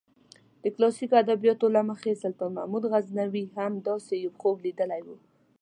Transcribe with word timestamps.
د 0.63 0.65
کلاسیکو 0.75 1.15
ادبیاتو 1.23 1.65
له 1.75 1.81
مخې 1.89 2.21
سلطان 2.23 2.49
محمود 2.57 2.83
غزنوي 2.91 3.43
هم 3.55 3.71
داسې 3.87 4.13
یو 4.23 4.31
خوب 4.39 4.55
لیدلی 4.65 5.01
و. 5.03 5.07